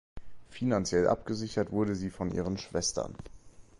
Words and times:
Finanziell 0.49 1.07
abgesichert 1.07 1.71
wurde 1.71 1.93
sie 1.93 2.09
von 2.09 2.31
ihren 2.31 2.57
Schwestern. 2.57 3.13